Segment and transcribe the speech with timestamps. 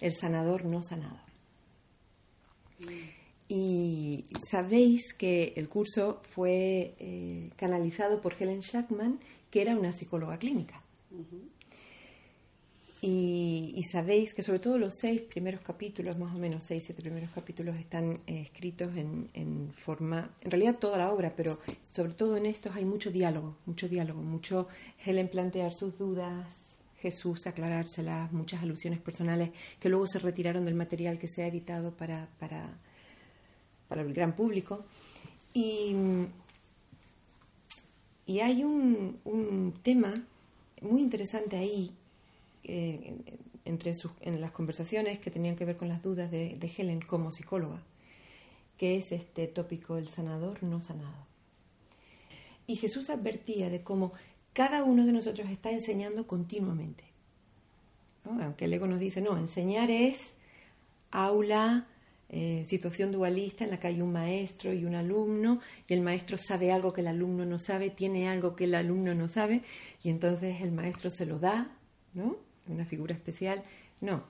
[0.00, 1.18] El sanador no sanado.
[3.48, 9.18] Y sabéis que el curso fue eh, canalizado por Helen Shackman,
[9.50, 10.82] que era una psicóloga clínica.
[13.00, 17.30] y, sabéis que sobre todo los seis primeros capítulos, más o menos seis, siete primeros
[17.30, 21.58] capítulos, están eh, escritos en, en, forma, en realidad toda la obra, pero
[21.96, 24.68] sobre todo en estos hay mucho diálogo, mucho diálogo, mucho
[25.06, 26.54] Helen plantear sus dudas,
[27.00, 31.96] Jesús aclarárselas, muchas alusiones personales que luego se retiraron del material que se ha editado
[31.96, 32.76] para, para,
[33.88, 34.84] para el gran público.
[35.54, 35.94] Y,
[38.26, 40.14] y hay un, un, tema
[40.82, 41.92] muy interesante ahí,
[42.64, 43.16] eh,
[43.64, 47.00] entre sus, en las conversaciones que tenían que ver con las dudas de, de Helen
[47.00, 47.82] como psicóloga,
[48.76, 51.26] que es este tópico, el sanador no sanado.
[52.66, 54.12] Y Jesús advertía de cómo
[54.52, 57.04] cada uno de nosotros está enseñando continuamente.
[58.24, 60.32] Aunque el ego nos dice, no, enseñar es
[61.10, 61.86] aula,
[62.28, 66.36] eh, situación dualista en la que hay un maestro y un alumno, y el maestro
[66.36, 69.62] sabe algo que el alumno no sabe, tiene algo que el alumno no sabe,
[70.02, 71.74] y entonces el maestro se lo da,
[72.12, 72.36] ¿no?
[72.66, 73.62] Una figura especial.
[74.00, 74.24] No.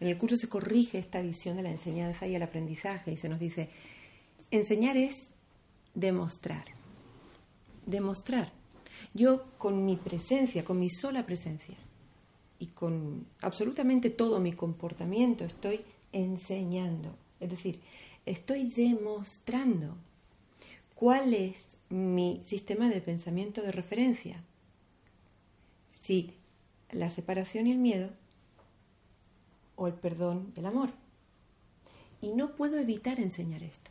[0.00, 3.28] En el curso se corrige esta visión de la enseñanza y el aprendizaje, y se
[3.28, 3.68] nos dice,
[4.50, 5.28] enseñar es
[5.94, 6.64] demostrar.
[7.86, 8.52] Demostrar
[9.12, 11.76] yo con mi presencia, con mi sola presencia
[12.58, 15.80] y con absolutamente todo mi comportamiento estoy
[16.12, 17.80] enseñando, es decir,
[18.26, 19.96] estoy demostrando
[20.94, 21.56] cuál es
[21.90, 24.42] mi sistema de pensamiento de referencia.
[25.92, 26.32] Si
[26.90, 28.10] la separación y el miedo
[29.76, 30.90] o el perdón y el amor.
[32.20, 33.90] Y no puedo evitar enseñar esto.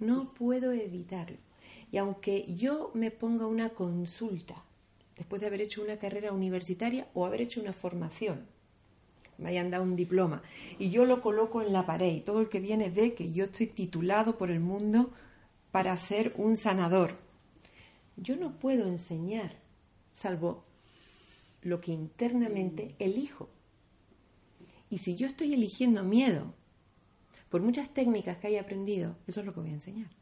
[0.00, 1.36] No puedo evitarlo.
[1.92, 4.64] Y aunque yo me ponga una consulta,
[5.14, 8.46] después de haber hecho una carrera universitaria o haber hecho una formación,
[9.36, 10.42] me hayan dado un diploma,
[10.78, 13.44] y yo lo coloco en la pared y todo el que viene ve que yo
[13.44, 15.12] estoy titulado por el mundo
[15.70, 17.18] para ser un sanador.
[18.16, 19.56] Yo no puedo enseñar,
[20.14, 20.64] salvo
[21.60, 23.50] lo que internamente elijo.
[24.88, 26.54] Y si yo estoy eligiendo miedo,
[27.50, 30.21] por muchas técnicas que haya aprendido, eso es lo que voy a enseñar.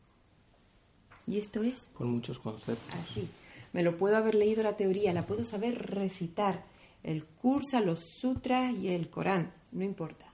[1.27, 1.81] Y esto es...
[1.95, 2.95] Con muchos conceptos.
[2.95, 3.29] Así.
[3.73, 6.65] Me lo puedo haber leído la teoría, la puedo saber recitar.
[7.03, 9.53] El cursa, los sutras y el Corán.
[9.73, 10.27] No importa.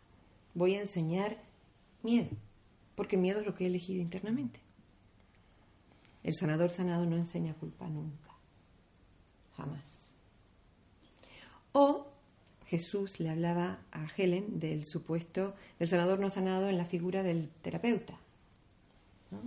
[0.55, 1.37] Voy a enseñar
[2.03, 2.31] miedo.
[2.95, 4.61] Porque miedo es lo que he elegido internamente.
[6.23, 8.31] El sanador sanado no enseña culpa nunca.
[9.57, 9.97] Jamás.
[11.73, 12.07] O
[12.67, 17.49] Jesús le hablaba a Helen del supuesto del sanador no sanado en la figura del
[17.63, 18.19] terapeuta.
[19.31, 19.41] ¿no?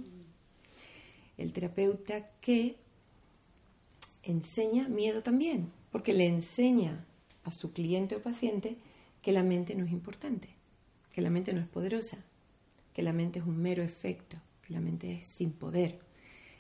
[1.40, 2.76] El terapeuta que
[4.24, 7.06] enseña miedo también, porque le enseña
[7.44, 8.78] a su cliente o paciente
[9.22, 10.50] que la mente no es importante,
[11.14, 12.18] que la mente no es poderosa,
[12.94, 16.00] que la mente es un mero efecto, que la mente es sin poder.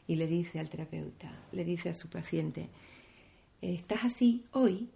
[0.07, 2.69] Y le dice al terapeuta, le dice a su paciente,
[3.61, 4.90] estás así hoy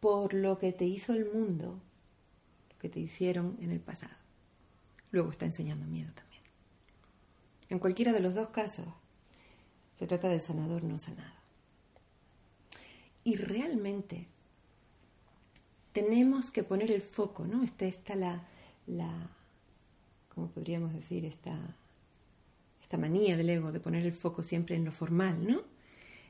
[0.00, 1.78] por lo que te hizo el mundo,
[2.70, 4.12] lo que te hicieron en el pasado.
[5.12, 6.33] Luego está enseñando miedo también.
[7.70, 8.86] En cualquiera de los dos casos,
[9.96, 11.34] se trata del sanador no sanado.
[13.22, 14.26] Y realmente
[15.92, 17.62] tenemos que poner el foco, ¿no?
[17.62, 18.46] Esta está la,
[18.86, 19.30] la
[20.34, 21.24] ¿cómo podríamos decir?
[21.24, 21.56] Esta,
[22.82, 25.62] esta manía del ego de poner el foco siempre en lo formal, ¿no?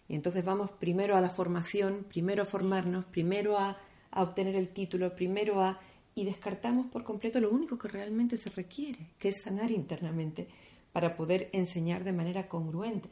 [0.09, 3.79] Y entonces vamos primero a la formación, primero a formarnos, primero a,
[4.11, 5.81] a obtener el título, primero a...
[6.15, 10.47] y descartamos por completo lo único que realmente se requiere, que es sanar internamente
[10.95, 13.09] para poder enseñar de manera congruente.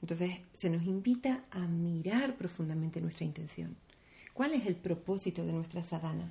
[0.00, 3.76] Entonces se nos invita a mirar profundamente nuestra intención.
[4.32, 6.30] ¿Cuál es el propósito de nuestra sadhana?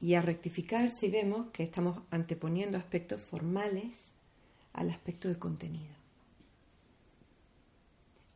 [0.00, 4.04] Y a rectificar si vemos que estamos anteponiendo aspectos formales
[4.72, 5.94] al aspecto de contenido.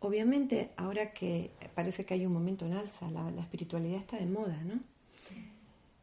[0.01, 4.27] obviamente, ahora que parece que hay un momento en alza, la, la espiritualidad está de
[4.27, 4.81] moda, ¿no?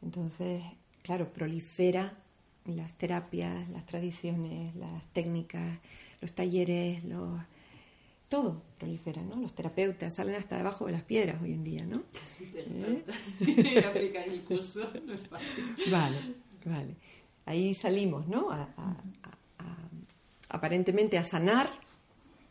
[0.06, 0.64] Entonces,
[1.02, 2.14] claro, prolifera
[2.66, 5.80] las terapias, las tradiciones, las técnicas,
[6.22, 7.40] los talleres, los
[8.30, 9.36] todo prolifera, ¿no?
[9.36, 12.04] Los terapeutas salen hasta debajo de las piedras hoy en día, ¿no?
[12.24, 13.84] Sí, ¿Eh?
[13.88, 15.76] aplicar el curso no es fácil.
[15.92, 16.18] Vale,
[16.66, 16.96] vale.
[17.46, 18.50] Ahí salimos, ¿no?
[18.50, 18.68] A,
[20.50, 21.70] aparentemente a sanar,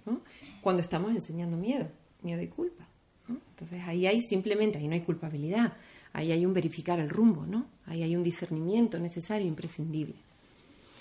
[0.07, 0.21] ¿no?
[0.61, 1.89] Cuando estamos enseñando miedo,
[2.23, 2.87] miedo y culpa.
[3.27, 3.37] ¿no?
[3.51, 5.75] Entonces ahí hay simplemente, ahí no hay culpabilidad,
[6.15, 7.67] ahí hay un verificar el rumbo, ¿no?
[7.87, 10.15] Ahí hay un discernimiento necesario, imprescindible.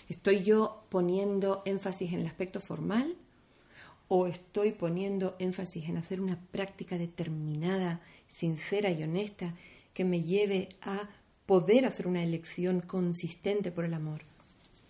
[0.10, 3.15] ¿Estoy yo poniendo énfasis en el aspecto formal
[4.10, 9.54] o estoy poniendo énfasis en hacer una práctica determinada, sincera y honesta
[9.94, 11.07] que me lleve a
[11.45, 14.21] poder hacer una elección consistente por el amor?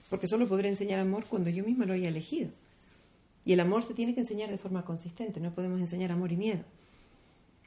[0.09, 2.49] Porque solo podré enseñar amor cuando yo misma lo haya elegido.
[3.45, 6.37] Y el amor se tiene que enseñar de forma consistente, no podemos enseñar amor y
[6.37, 6.63] miedo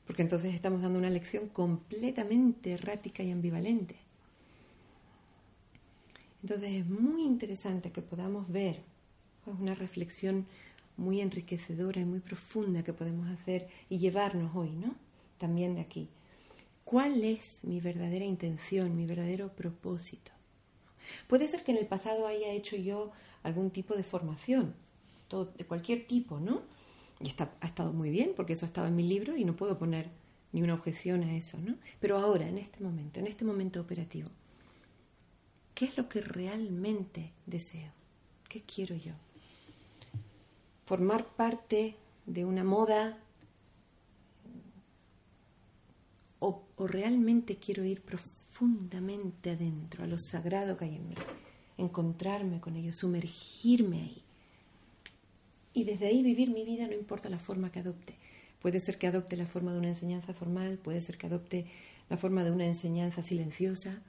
[0.06, 3.97] porque entonces estamos dando una lección completamente errática y ambivalente.
[6.43, 8.82] Entonces es muy interesante que podamos ver,
[9.47, 10.47] es una reflexión
[10.97, 14.94] muy enriquecedora y muy profunda que podemos hacer y llevarnos hoy, ¿no?
[15.38, 16.08] También de aquí.
[16.85, 20.31] ¿Cuál es mi verdadera intención, mi verdadero propósito?
[21.26, 23.11] Puede ser que en el pasado haya hecho yo
[23.43, 24.75] algún tipo de formación,
[25.58, 26.62] de cualquier tipo, ¿no?
[27.20, 30.10] Y ha estado muy bien, porque eso estaba en mi libro y no puedo poner
[30.52, 31.76] ni una objeción a eso, ¿no?
[32.00, 34.28] Pero ahora, en este momento, en este momento operativo,
[35.74, 37.90] ¿qué es lo que realmente deseo?
[38.48, 39.12] ¿Qué quiero yo?
[40.84, 41.96] ¿Formar parte
[42.26, 43.19] de una moda?
[46.38, 51.14] ¿O, o realmente quiero ir profundamente adentro, a lo sagrado que hay en mí?
[51.78, 54.25] Encontrarme con ello, sumergirme ahí
[55.76, 58.17] y desde ahí vivir mi vida no importa la forma que adopte.
[58.62, 61.67] Puede ser que adopte la forma de una enseñanza formal, puede ser que adopte
[62.08, 64.00] la forma de una enseñanza silenciosa,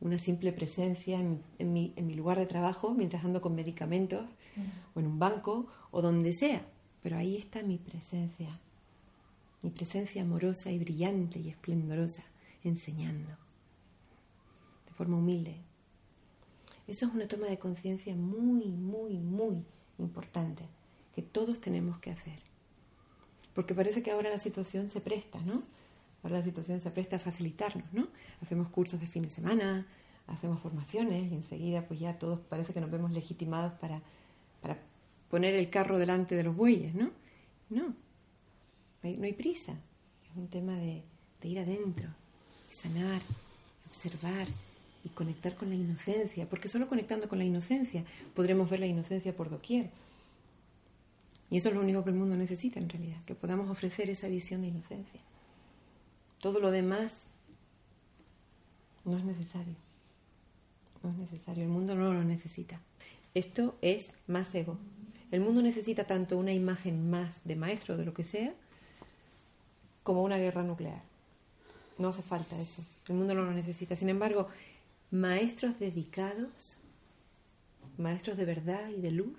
[0.00, 4.26] una simple presencia en, mi, lugar de trabajo mientras ando con medicamentos
[4.96, 6.66] o en un banco o donde sea.
[7.04, 8.58] Pero ahí está mi presencia,
[9.62, 12.24] mi presencia amorosa y brillante y esplendorosa,
[12.64, 13.30] enseñando,
[14.88, 15.54] de forma humilde.
[16.88, 19.62] Eso es una toma de conciencia muy, muy, muy
[19.98, 20.64] importante
[21.16, 22.38] que todos tenemos que hacer.
[23.54, 25.62] Porque parece que ahora la situación se presta, ¿no?
[26.22, 28.08] Ahora la situación se presta a facilitarnos, ¿no?
[28.42, 29.86] Hacemos cursos de fin de semana,
[30.26, 34.02] hacemos formaciones y enseguida pues ya todos parece que nos vemos legitimados para,
[34.60, 34.76] para
[35.30, 37.10] poner el carro delante de los bueyes, ¿no?
[37.70, 37.94] No, no
[39.02, 39.72] hay, no hay prisa.
[39.72, 41.02] Es un tema de,
[41.40, 42.10] de ir adentro,
[42.70, 43.22] sanar,
[43.88, 44.48] observar
[45.02, 48.04] y conectar con la inocencia, porque solo conectando con la inocencia
[48.34, 49.88] podremos ver la inocencia por doquier
[51.50, 54.28] y eso es lo único que el mundo necesita en realidad, que podamos ofrecer esa
[54.28, 55.20] visión de inocencia.
[56.40, 57.26] Todo lo demás
[59.04, 59.74] no es necesario.
[61.02, 62.80] No es necesario, el mundo no lo necesita.
[63.34, 64.78] Esto es más ego.
[65.30, 68.54] El mundo necesita tanto una imagen más de maestro de lo que sea,
[70.02, 71.02] como una guerra nuclear.
[71.98, 72.82] No hace falta eso.
[73.08, 73.96] El mundo no lo necesita.
[73.96, 74.48] Sin embargo,
[75.10, 76.76] maestros dedicados,
[77.98, 79.38] maestros de verdad y de luz,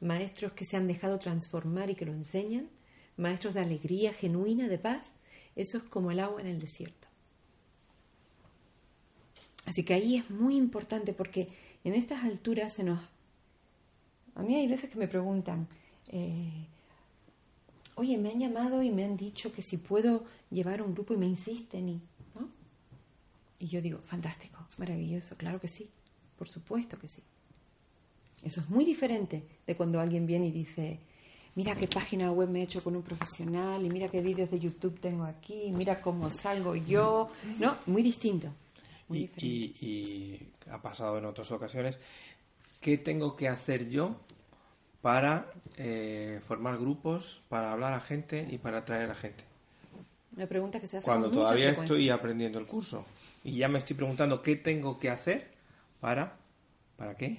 [0.00, 2.68] maestros que se han dejado transformar y que lo enseñan,
[3.16, 5.06] maestros de alegría genuina, de paz,
[5.54, 7.08] eso es como el agua en el desierto.
[9.64, 11.48] Así que ahí es muy importante porque
[11.84, 13.00] en estas alturas se nos...
[14.34, 15.66] A mí hay veces que me preguntan,
[16.08, 16.66] eh,
[17.94, 21.16] oye, me han llamado y me han dicho que si puedo llevar un grupo y
[21.16, 22.00] me insisten y...
[22.34, 22.48] ¿no?
[23.58, 25.88] Y yo digo, fantástico, maravilloso, claro que sí,
[26.38, 27.22] por supuesto que sí.
[28.42, 30.98] Eso es muy diferente de cuando alguien viene y dice,
[31.54, 34.60] mira qué página web me he hecho con un profesional y mira qué vídeos de
[34.60, 37.76] YouTube tengo aquí, mira cómo salgo yo, ¿no?
[37.86, 38.48] Muy distinto.
[39.10, 40.38] y,
[40.70, 41.98] ha pasado en otras ocasiones,
[42.80, 44.16] ¿qué tengo que hacer yo
[45.00, 49.44] para eh, formar grupos, para hablar a gente y para atraer a gente?
[50.36, 53.06] Una pregunta que se hace Cuando todavía estoy aprendiendo el curso
[53.42, 55.48] y ya me estoy preguntando qué tengo que hacer
[56.00, 56.36] para...
[56.96, 57.38] ¿Para qué?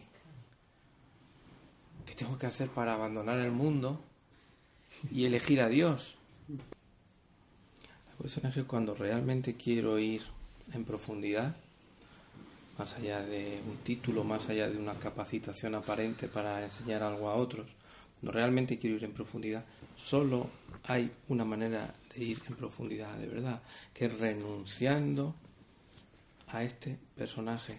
[2.07, 3.99] ¿Qué tengo que hacer para abandonar el mundo
[5.11, 6.15] y elegir a Dios?
[8.17, 10.23] Cuestión es cuando realmente quiero ir
[10.73, 11.55] en profundidad,
[12.77, 17.35] más allá de un título, más allá de una capacitación aparente para enseñar algo a
[17.35, 17.67] otros,
[18.19, 19.65] cuando realmente quiero ir en profundidad,
[19.97, 20.49] solo
[20.83, 23.61] hay una manera de ir en profundidad de verdad,
[23.93, 25.35] que es renunciando
[26.47, 27.77] a este personaje,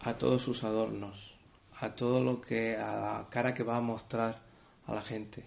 [0.00, 1.32] a todos sus adornos,
[1.82, 4.40] a todo lo que, a la cara que va a mostrar
[4.86, 5.44] a la gente.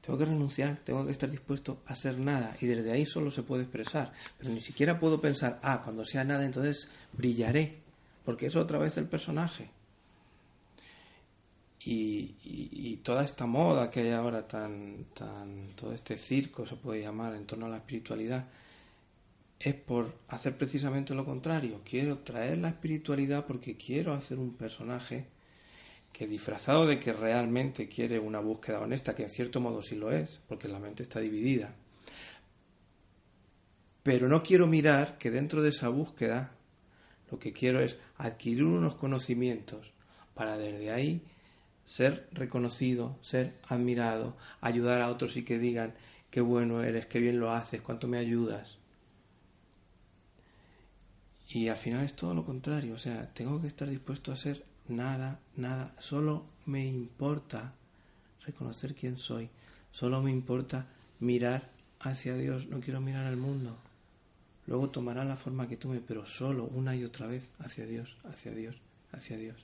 [0.00, 3.42] Tengo que renunciar, tengo que estar dispuesto a ser nada y desde ahí solo se
[3.42, 4.12] puede expresar.
[4.38, 7.78] Pero ni siquiera puedo pensar, ah, cuando sea nada entonces brillaré,
[8.24, 9.70] porque es otra vez el personaje.
[11.84, 17.02] Y, y, toda esta moda que hay ahora, tan, tan, todo este circo se puede
[17.02, 18.46] llamar en torno a la espiritualidad,
[19.62, 21.82] es por hacer precisamente lo contrario.
[21.84, 25.26] Quiero traer la espiritualidad porque quiero hacer un personaje
[26.12, 30.10] que disfrazado de que realmente quiere una búsqueda honesta, que en cierto modo sí lo
[30.10, 31.74] es, porque la mente está dividida,
[34.02, 36.52] pero no quiero mirar que dentro de esa búsqueda
[37.30, 39.92] lo que quiero es adquirir unos conocimientos
[40.34, 41.22] para desde ahí
[41.84, 45.94] ser reconocido, ser admirado, ayudar a otros y que digan
[46.30, 48.81] qué bueno eres, qué bien lo haces, cuánto me ayudas.
[51.54, 54.64] Y al final es todo lo contrario, o sea, tengo que estar dispuesto a ser
[54.88, 57.74] nada, nada, solo me importa
[58.46, 59.50] reconocer quién soy,
[59.90, 60.86] solo me importa
[61.20, 61.68] mirar
[62.00, 63.76] hacia Dios, no quiero mirar al mundo.
[64.66, 68.52] Luego tomará la forma que tome, pero solo una y otra vez hacia Dios, hacia
[68.52, 68.76] Dios,
[69.12, 69.56] hacia Dios.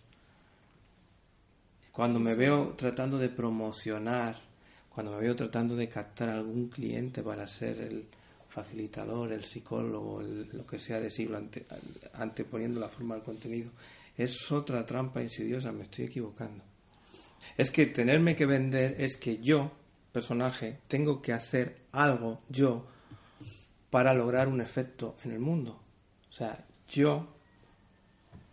[1.90, 4.36] Cuando me veo tratando de promocionar,
[4.90, 8.06] cuando me veo tratando de captar algún cliente para ser el
[8.48, 11.66] facilitador, el psicólogo, lo que sea de siglo ante,
[12.14, 13.70] anteponiendo la forma del contenido,
[14.16, 16.64] es otra trampa insidiosa, me estoy equivocando.
[17.56, 19.72] Es que tenerme que vender es que yo,
[20.12, 22.86] personaje, tengo que hacer algo, yo,
[23.90, 25.80] para lograr un efecto en el mundo.
[26.28, 27.28] O sea, yo,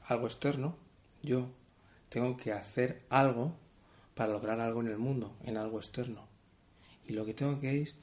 [0.08, 0.76] algo externo,
[1.24, 1.50] yo
[2.10, 3.56] tengo que hacer algo
[4.14, 6.28] para lograr algo en el mundo, en algo externo.
[7.08, 7.96] Y lo que tengo que es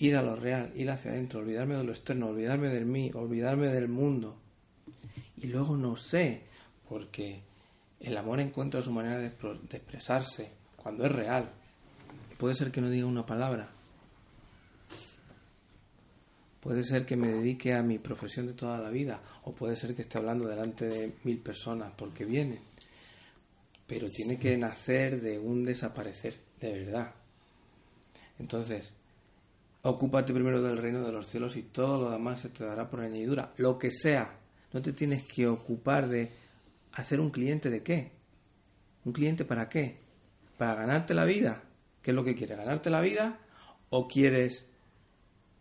[0.00, 3.68] ir a lo real, ir hacia adentro, olvidarme de lo externo, olvidarme de mí, olvidarme
[3.68, 4.34] del mundo.
[5.36, 6.44] Y luego no sé
[6.88, 7.42] porque
[8.00, 11.50] el amor encuentra su manera de, expresarse cuando es real.
[12.38, 13.68] Puede ser que no diga una palabra.
[16.60, 19.94] Puede ser que me dedique a mi profesión de toda la vida o puede ser
[19.94, 22.60] que esté hablando delante de mil personas porque vienen.
[23.86, 27.14] Pero tiene que nacer de un desaparecer de verdad.
[28.38, 28.94] Entonces,
[29.82, 33.00] ocúpate primero del reino de los cielos y todo lo demás se te dará por
[33.00, 33.52] añadidura.
[33.56, 34.36] Lo que sea.
[34.72, 36.30] No te tienes que ocupar de
[36.92, 38.12] hacer un cliente de qué?
[39.04, 39.98] ¿Un cliente para qué?
[40.58, 41.62] ¿Para ganarte la vida?
[42.02, 42.58] ¿Qué es lo que quieres?
[42.58, 43.38] ¿Ganarte la vida?
[43.88, 44.66] ¿O quieres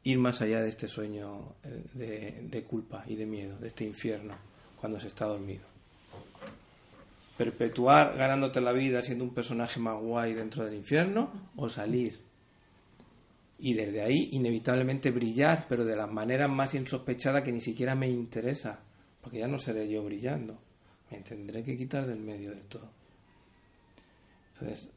[0.03, 4.35] ir más allá de este sueño eh, de, culpa y de miedo, de este infierno,
[4.79, 5.63] cuando se está dormido?
[7.37, 11.31] ¿Perpetuar ganándote la vida siendo un personaje más guay dentro del infierno?
[11.55, 12.28] ¿O salir?
[13.59, 18.09] Y desde ahí, inevitablemente, brillar, pero de la manera más insospechada que ni siquiera me
[18.09, 18.79] interesa,
[19.21, 20.59] porque ya no seré yo brillando
[21.11, 22.89] me tendré que quitar del medio de todo.
[24.53, 24.89] Entonces,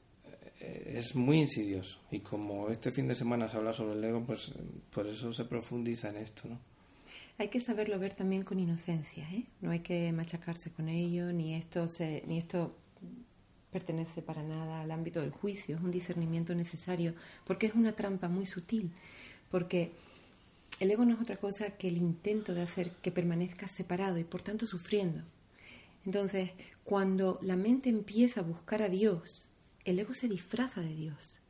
[0.61, 2.01] eh, es muy insidioso.
[2.11, 4.53] Y como este fin de semana se habla sobre el ego, pues
[4.93, 6.59] por eso se profundiza en esto, ¿no?
[7.39, 9.45] Hay que saberlo ver también con inocencia, ¿eh?
[9.61, 12.77] No hay que machacarse con ello, ni esto, se, ni esto
[13.73, 17.15] pertenece para nada al ámbito del juicio, es un discernimiento necesario,
[17.45, 18.93] porque es una trampa muy sutil,
[19.51, 19.93] porque
[20.79, 24.25] el ego no es otra cosa que el intento de hacer que permanezca separado y
[24.25, 25.23] por tanto sufriendo.
[26.05, 26.51] Entonces,
[26.85, 29.47] cuando la mente empieza a buscar a Dios,
[29.85, 31.41] el ego se disfraza de Dios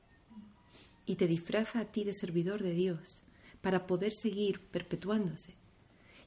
[1.07, 3.23] y te disfraza a ti de servidor de Dios
[3.61, 5.55] para poder seguir perpetuándose.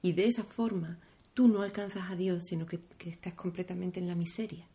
[0.01, 0.99] Y de esa forma
[1.33, 4.65] tú no alcanzas a Dios, sino que, estás completamente en la miseria.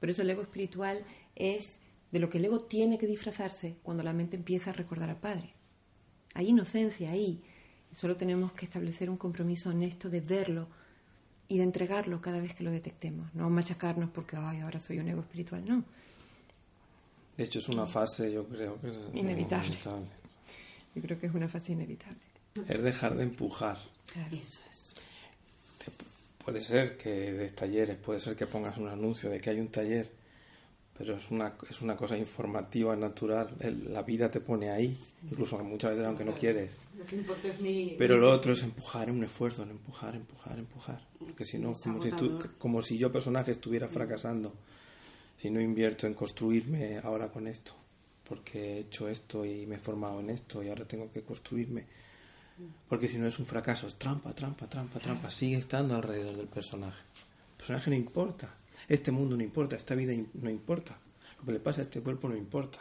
[0.00, 1.04] Por eso el ego espiritual
[1.36, 1.78] es
[2.10, 5.20] de lo que el ego tiene que disfrazarse cuando la mente empieza a recordar al
[5.20, 5.54] Padre.
[6.34, 7.40] Hay inocencia ahí.
[7.92, 10.68] Solo tenemos que establecer un compromiso honesto de verlo
[11.48, 15.08] y de entregarlo cada vez que lo detectemos, no machacarnos porque Ay, ahora soy un
[15.08, 15.84] ego espiritual, no.
[17.36, 19.76] De hecho es una fase, yo creo que es inevitable.
[20.94, 22.20] Yo creo que es una fase inevitable.
[22.68, 23.78] Es dejar de empujar.
[24.30, 24.89] Eso es.
[26.50, 29.68] Puede ser que des talleres, puede ser que pongas un anuncio de que hay un
[29.68, 30.10] taller,
[30.98, 33.54] pero es una, es una cosa informativa, natural.
[33.88, 34.98] la vida te pone ahí,
[35.30, 36.76] incluso muchas veces aunque no quieres.
[37.96, 41.06] Pero lo otro es empujar, un esfuerzo, en empujar, empujar, empujar.
[41.20, 42.10] Porque si no, como si,
[42.58, 44.52] como si yo personaje estuviera fracasando,
[45.36, 47.74] si no invierto en construirme ahora con esto,
[48.28, 51.86] porque he hecho esto y me he formado en esto y ahora tengo que construirme.
[52.88, 55.30] Porque si no es un fracaso, es trampa, trampa, trampa, trampa.
[55.30, 57.02] Sigue estando alrededor del personaje.
[57.52, 58.54] El personaje no importa.
[58.88, 60.98] Este mundo no importa, esta vida no importa.
[61.38, 62.78] Lo que le pasa a este cuerpo no importa.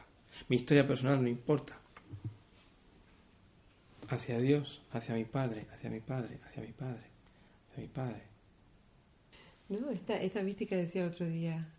[0.48, 1.79] Mi historia personal no importa.
[4.07, 7.03] Hacia Dios, hacia mi Padre, hacia mi Padre, hacia mi Padre,
[7.69, 8.24] hacia mi Padre.
[9.69, 11.69] No, esta, esta mística decía el otro día,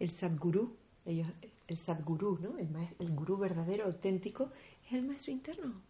[0.00, 0.76] el Sadguru,
[1.06, 1.28] ellos,
[1.68, 2.58] el Sadguru, ¿no?
[2.58, 4.50] el, el gurú verdadero, auténtico,
[4.86, 5.87] es el maestro interno.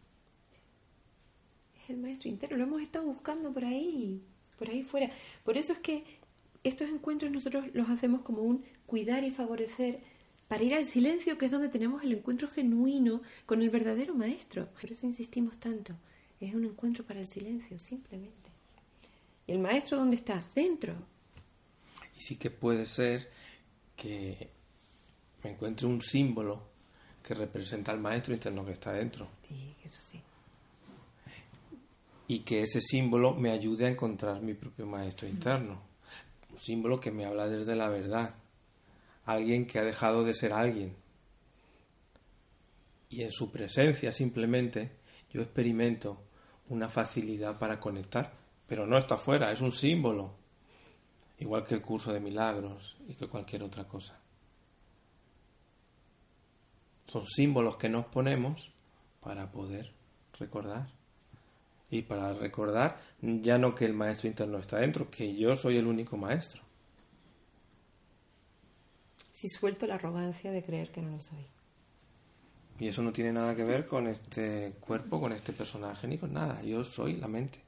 [1.89, 2.59] Es el maestro interno.
[2.59, 4.21] Lo hemos estado buscando por ahí,
[4.59, 5.11] por ahí fuera.
[5.43, 6.05] Por eso es que
[6.63, 10.01] estos encuentros nosotros los hacemos como un cuidar y favorecer
[10.49, 14.69] para ir al silencio, que es donde tenemos el encuentro genuino con el verdadero maestro.
[14.79, 15.95] Por eso insistimos tanto.
[16.43, 18.51] Es un encuentro para el silencio, simplemente.
[19.47, 20.45] ¿Y el maestro dónde está?
[20.55, 20.93] Dentro.
[22.15, 23.31] Y sí que puede ser
[23.97, 24.51] que
[25.43, 26.69] me encuentre un símbolo
[27.23, 29.27] que representa al maestro interno que está dentro.
[29.49, 30.21] Sí, eso sí.
[32.29, 35.83] Y que ese símbolo me ayude a encontrar mi propio maestro interno.
[36.51, 38.35] Un símbolo que me habla desde la verdad,
[39.25, 40.95] alguien que ha dejado de ser alguien.
[43.11, 44.93] Y en su presencia simplemente
[45.31, 46.23] yo experimento
[46.69, 48.33] una facilidad para conectar,
[48.67, 50.35] pero no está fuera, es un símbolo,
[51.39, 54.21] igual que el curso de milagros y que cualquier otra cosa.
[57.07, 58.71] Son símbolos que nos ponemos
[59.21, 59.95] para poder
[60.39, 60.98] recordar.
[61.91, 65.87] Y para recordar ya no que el maestro interno está dentro, que yo soy el
[65.87, 66.63] único maestro
[69.39, 71.47] si suelto la arrogancia de creer que no lo soy.
[72.81, 76.33] Y eso no tiene nada que ver con este cuerpo, con este personaje, ni con
[76.33, 76.61] nada.
[76.63, 77.61] Yo soy la mente.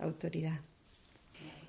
[0.00, 0.58] Autoridad.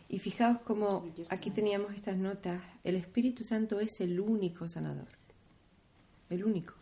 [0.09, 2.63] Y fijaos cómo aquí teníamos estas notas.
[2.83, 5.09] El Espíritu Santo es el único sanador.
[6.31, 6.73] El único.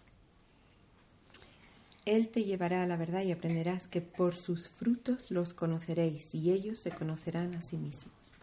[2.06, 6.52] Él te llevará a la verdad y aprenderás que por sus frutos los conoceréis y
[6.52, 8.38] ellos se conocerán a sí mismos.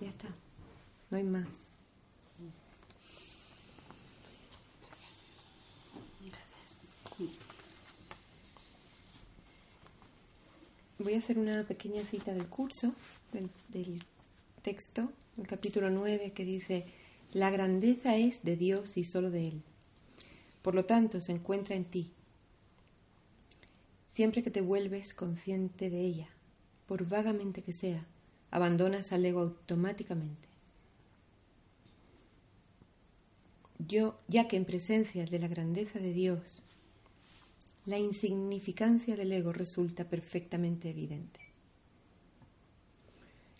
[0.00, 0.28] Ya está.
[1.10, 1.48] No hay más.
[11.00, 12.92] Voy a hacer una pequeña cita del curso,
[13.32, 14.02] del, del
[14.62, 16.86] texto, el capítulo 9, que dice,
[17.32, 19.62] la grandeza es de Dios y solo de Él.
[20.60, 22.10] Por lo tanto, se encuentra en ti.
[24.18, 26.28] Siempre que te vuelves consciente de ella,
[26.88, 28.04] por vagamente que sea,
[28.50, 30.48] abandonas al ego automáticamente.
[33.78, 36.64] yo, ya que en presencia de la grandeza de Dios,
[37.86, 41.38] la insignificancia del ego resulta perfectamente evidente.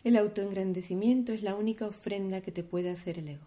[0.03, 3.47] El autoengrandecimiento es la única ofrenda que te puede hacer el ego.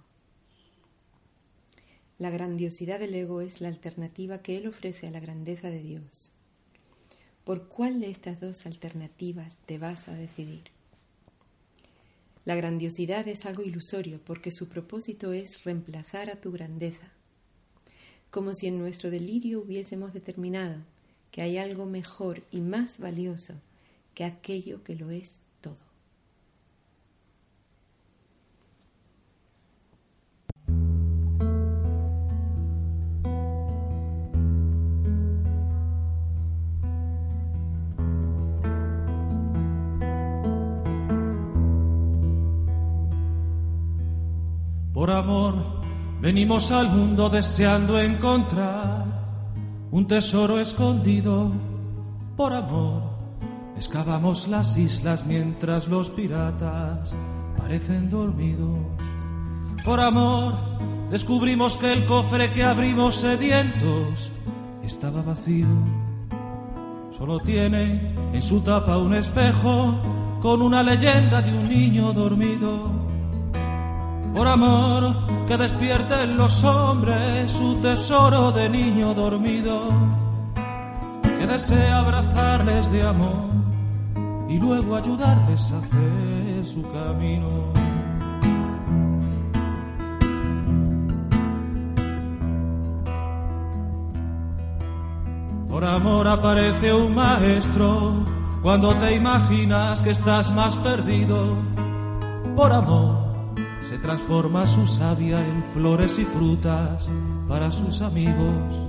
[2.19, 6.31] La grandiosidad del ego es la alternativa que él ofrece a la grandeza de Dios.
[7.43, 10.65] ¿Por cuál de estas dos alternativas te vas a decidir?
[12.45, 17.12] La grandiosidad es algo ilusorio porque su propósito es reemplazar a tu grandeza,
[18.30, 20.77] como si en nuestro delirio hubiésemos determinado
[21.32, 23.56] que hay algo mejor y más valioso
[24.13, 25.40] que aquello que lo es
[45.12, 45.56] Amor
[46.21, 49.06] venimos al mundo deseando encontrar
[49.91, 51.52] un tesoro escondido.
[52.38, 53.04] Por amor
[53.76, 57.15] excavamos las islas mientras los piratas
[57.58, 58.80] parecen dormidos.
[59.84, 60.56] Por amor
[61.10, 64.32] descubrimos que el cofre que abrimos sedientos
[64.84, 65.67] estaba vacío.
[67.10, 70.00] Solo tiene en su tapa un espejo
[70.41, 73.00] con una leyenda de un niño dormido
[74.33, 75.15] por amor
[75.47, 79.89] que despierte en los hombres su tesoro de niño dormido,
[81.23, 83.49] que desea abrazarles de amor
[84.47, 87.71] y luego ayudarles a hacer su camino.
[95.69, 98.23] Por amor aparece un maestro
[98.61, 101.57] cuando te imaginas que estás más perdido.
[102.55, 103.30] Por amor
[103.81, 107.11] se transforma su savia en flores y frutas
[107.47, 108.87] para sus amigos.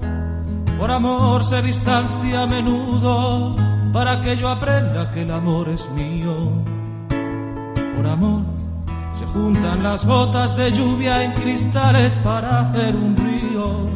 [0.79, 3.57] Por amor se distancia a menudo
[3.93, 6.35] para que yo aprenda que el amor es mío.
[7.97, 8.45] Por amor
[9.15, 13.87] se juntan las gotas de lluvia en cristales para hacer un río.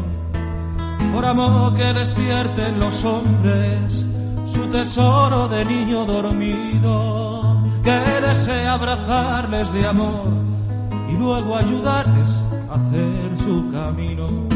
[1.12, 4.06] Por amor que despierten los hombres
[4.44, 10.45] su tesoro de niño dormido, que desea abrazarles de amor
[11.16, 14.46] luego ayudarles a hacer su camino.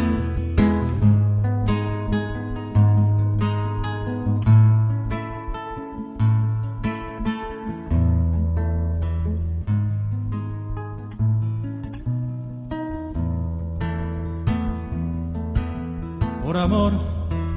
[16.44, 16.92] Por amor,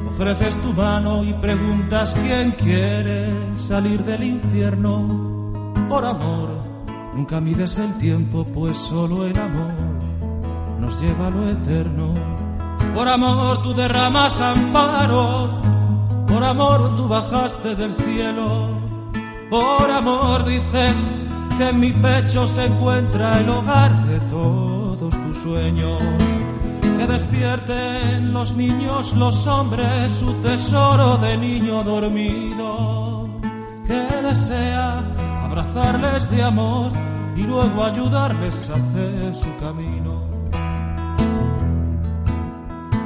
[0.08, 5.74] ofreces tu mano y preguntas quién quiere salir del infierno.
[5.90, 6.63] Por amor,
[7.16, 9.72] nunca mides el tiempo, pues solo el amor
[10.80, 12.14] nos lleva a lo eterno.
[12.94, 15.62] Por amor tú derramas amparo,
[16.28, 18.70] por amor tú bajaste del cielo,
[19.50, 21.08] por amor dices
[21.58, 26.02] que en mi pecho se encuentra el hogar de todos tus sueños.
[26.82, 33.28] Que despierten los niños, los hombres, su tesoro de niño dormido.
[33.88, 35.04] Que desea
[35.54, 36.92] abrazarles de amor
[37.36, 40.24] y luego ayudarles a hacer su camino.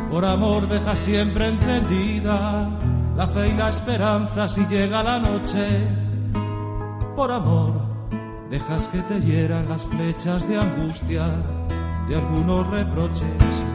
[0.10, 2.70] Por amor deja siempre encendida
[3.18, 5.88] la fe y la esperanza si llega la noche.
[7.18, 7.74] Por amor
[8.50, 11.26] dejas que te hieran las flechas de angustia
[12.08, 13.66] de algunos reproches.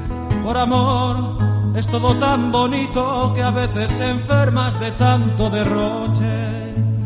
[0.42, 1.36] Por amor
[1.76, 6.41] es todo tan bonito que a veces enfermas de tanto derroche.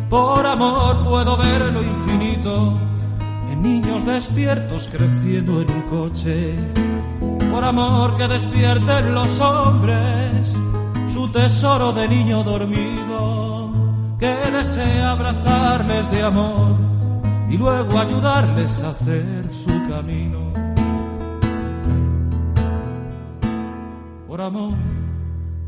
[0.09, 2.75] Por amor puedo ver lo infinito
[3.51, 6.55] en niños despiertos creciendo en un coche.
[7.51, 10.57] Por amor que despierten los hombres
[11.13, 13.73] su tesoro de niño dormido,
[14.19, 16.77] que desea abrazarles de amor
[17.49, 20.53] y luego ayudarles a hacer su camino.
[24.29, 24.75] Por amor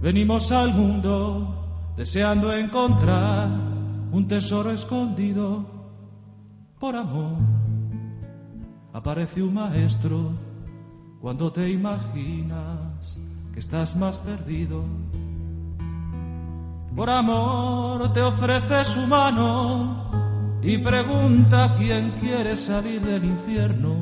[0.01, 3.68] venimos al mundo deseando encontrar
[4.13, 5.67] un tesoro escondido.
[6.79, 7.37] Por amor
[8.93, 10.33] aparece un maestro
[11.21, 13.21] cuando te imaginas
[13.53, 14.85] que estás más perdido.
[16.95, 20.11] Por amor te ofrece su mano
[20.63, 23.95] y pregunta quién quiere salir del infierno.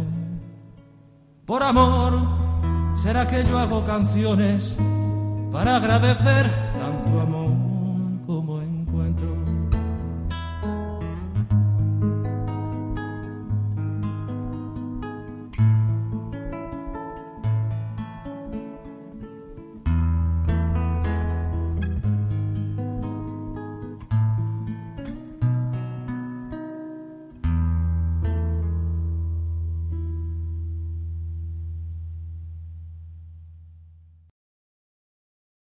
[1.45, 4.79] Por amor, será que yo hago canciones
[5.53, 7.21] para agradecer tanto